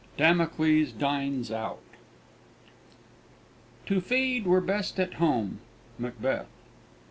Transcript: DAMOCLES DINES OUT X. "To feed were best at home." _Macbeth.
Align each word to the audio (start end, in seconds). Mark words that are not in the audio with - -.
DAMOCLES 0.17 0.93
DINES 0.93 1.51
OUT 1.51 1.77
X. 1.91 1.99
"To 3.85 4.01
feed 4.01 4.47
were 4.47 4.59
best 4.59 4.99
at 4.99 5.13
home." 5.21 5.59
_Macbeth. 6.01 6.47